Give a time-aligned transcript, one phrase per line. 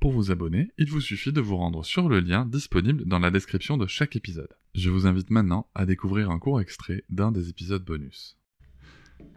[0.00, 3.32] Pour vous abonner, il vous suffit de vous rendre sur le lien disponible dans la
[3.32, 4.54] description de chaque épisode.
[4.76, 8.38] Je vous invite maintenant à découvrir un court extrait d'un des épisodes bonus.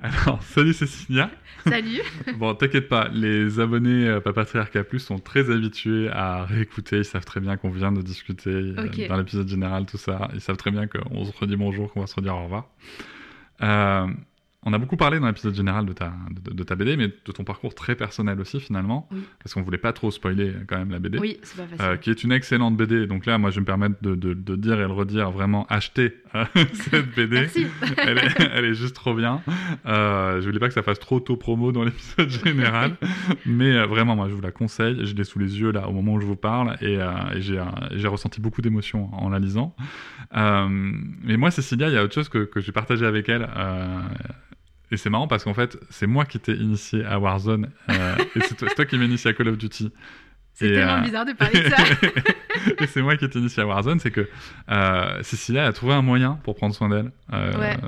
[0.03, 1.31] Alors, salut Cécilia.
[1.63, 2.01] Salut.
[2.37, 6.99] bon, t'inquiète pas, les abonnés euh, Papatriarca Plus sont très habitués à réécouter.
[6.99, 10.29] Ils savent très bien qu'on vient de discuter euh, dans l'épisode général, tout ça.
[10.35, 12.69] Ils savent très bien qu'on se redit bonjour, qu'on va se redire au revoir.
[13.63, 14.07] Euh,
[14.63, 17.43] on a beaucoup parlé dans l'épisode général de ta, de, ta BD, mais de ton
[17.43, 19.09] parcours très personnel aussi finalement,
[19.39, 21.85] parce qu'on voulait pas trop spoiler quand même la BD, oui, c'est pas facile.
[21.85, 23.07] Euh, qui est une excellente BD.
[23.07, 26.13] Donc là, moi, je vais me permettre de, de dire et le redire, vraiment acheter
[26.35, 27.35] euh, cette BD.
[27.41, 27.67] Merci.
[27.97, 29.41] elle, est, elle, est, juste trop bien.
[29.85, 32.97] Euh, je voulais pas que ça fasse trop tôt promo dans l'épisode général,
[33.45, 35.05] mais euh, vraiment, moi, je vous la conseille.
[35.05, 36.99] Je l'ai sous les yeux là au moment où je vous parle et,
[37.35, 39.75] et j'ai ressenti beaucoup d'émotions en la lisant.
[40.33, 43.47] mais moi, Cécilia, il y a autre chose que, que j'ai partagé avec elle
[44.91, 48.41] et c'est marrant parce qu'en fait, c'est moi qui t'ai initié à Warzone euh, et
[48.41, 49.91] c'est toi, qui m'as initié à Call of Duty.
[50.53, 51.77] C'est tellement euh, bizarre de parler de ça.
[52.83, 54.27] et c'est moi qui t'ai initié à Warzone, c'est que
[54.69, 57.11] euh, Cécilia a trouvé un moyen pour prendre soin d'elle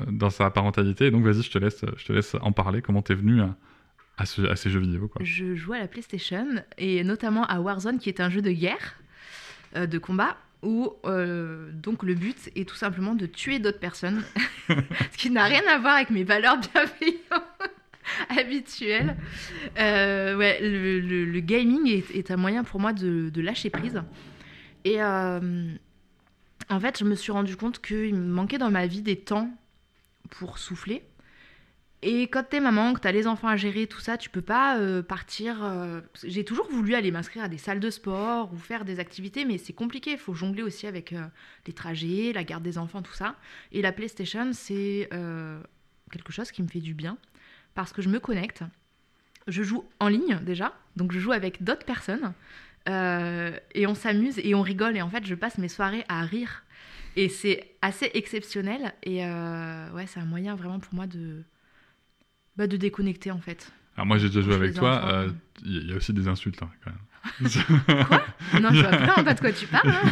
[0.08, 1.12] dans sa parentalité.
[1.12, 2.82] donc vas-y, je te laisse, je te laisse en parler.
[2.82, 3.42] Comment t'es venue
[4.18, 5.22] à, ces jeux vidéo quoi.
[5.26, 6.48] Je jouais à la PlayStation
[6.78, 8.96] et notamment à Warzone, qui est un jeu de guerre,
[9.76, 14.24] de combat où euh, donc le but est tout simplement de tuer d'autres personnes,
[14.70, 17.70] ce qui n'a rien à voir avec mes valeurs bienveillantes
[18.30, 19.16] habituelles.
[19.78, 24.02] Euh, ouais, le, gaming est, un moyen pour moi de, lâcher prise.
[24.86, 25.74] Et euh,
[26.70, 29.50] en fait, je me suis rendu compte qu'il me manquait dans ma vie des temps
[30.30, 31.04] pour souffler.
[32.06, 34.78] Et quand t'es maman, que t'as les enfants à gérer, tout ça, tu peux pas
[34.78, 35.64] euh, partir.
[35.64, 39.46] Euh, j'ai toujours voulu aller m'inscrire à des salles de sport ou faire des activités,
[39.46, 40.12] mais c'est compliqué.
[40.12, 41.26] Il faut jongler aussi avec euh,
[41.66, 43.38] les trajets, la garde des enfants, tout ça.
[43.72, 45.08] Et la PlayStation, c'est
[46.12, 47.18] quelque chose qui me fait du bien
[47.74, 48.64] parce que je me connecte.
[49.48, 52.34] Je joue en ligne déjà, donc je joue avec d'autres personnes
[52.88, 54.98] et on s'amuse et on rigole.
[54.98, 56.66] Et en fait, je passe mes soirées à rire.
[57.16, 58.94] Et c'est assez exceptionnel.
[59.04, 61.44] Et ouais, c'est un moyen vraiment pour moi de
[62.58, 63.72] bah, de déconnecter en fait.
[63.96, 65.30] Alors moi j'ai déjà joué avec toi, euh,
[65.64, 67.00] il y a aussi des insultes hein, quand même.
[68.08, 68.22] quoi?
[68.60, 69.90] Non, je vois pas de quoi tu parles.
[69.90, 70.12] Hein.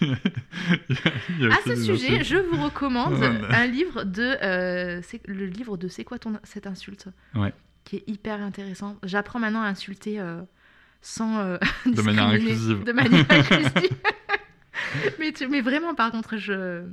[1.52, 6.18] à ce sujet, je vous recommande un livre de euh, le livre de C'est quoi
[6.18, 7.06] ton cette insulte?
[7.36, 7.52] Ouais.
[7.84, 8.96] qui est hyper intéressant.
[9.04, 10.40] J'apprends maintenant à insulter euh,
[11.02, 11.56] sans
[11.86, 12.82] de manière inclusive.
[12.82, 13.96] De manière inclusive.
[15.20, 16.84] mais, mais vraiment, par contre, je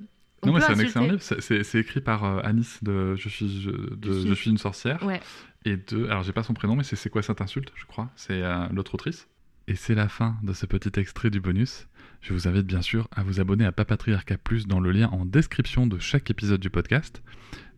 [0.45, 1.21] non, mais c'est un excellent livre.
[1.21, 5.03] C'est écrit par euh, Anis de Je suis, de, je suis une sorcière.
[5.03, 5.21] Ouais.
[5.65, 6.05] Et de.
[6.05, 8.09] Alors, j'ai pas son prénom, mais c'est quoi cette insulte, je crois?
[8.15, 9.27] C'est euh, l'autre autrice.
[9.67, 11.87] Et c'est la fin de ce petit extrait du bonus.
[12.21, 15.25] Je vous invite bien sûr à vous abonner à Papatriarca Plus dans le lien en
[15.25, 17.21] description de chaque épisode du podcast.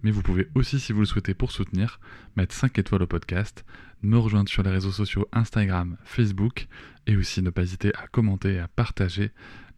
[0.03, 1.99] Mais vous pouvez aussi, si vous le souhaitez pour soutenir,
[2.35, 3.65] mettre 5 étoiles au podcast,
[4.03, 6.67] me rejoindre sur les réseaux sociaux Instagram, Facebook,
[7.07, 9.31] et aussi ne pas hésiter à commenter et à partager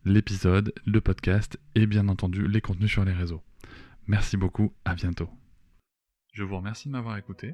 [0.08, 3.42] l'épisode, le podcast et bien entendu les contenus sur les réseaux.
[4.08, 5.30] Merci beaucoup, à bientôt.
[6.34, 7.54] Je vous remercie de m'avoir écouté.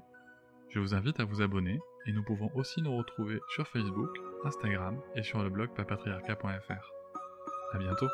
[0.70, 4.10] Je vous invite à vous abonner et nous pouvons aussi nous retrouver sur Facebook,
[4.44, 6.92] Instagram et sur le blog papatriarca.fr.
[7.74, 8.08] À bientôt.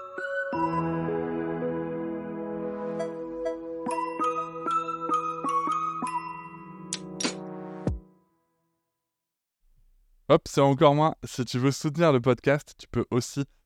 [10.29, 11.15] Hop, c'est encore moins.
[11.23, 13.45] Si tu veux soutenir le podcast, tu peux aussi